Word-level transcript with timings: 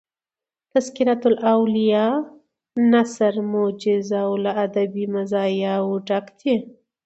"تذکرةالاولیاء" 0.71 2.15
نثر 2.91 3.35
موجز 3.51 4.09
او 4.23 4.31
له 4.43 4.51
ادبي 4.65 5.05
مزایاو 5.15 5.89
ډک 6.07 6.25
دﺉ. 6.39 6.61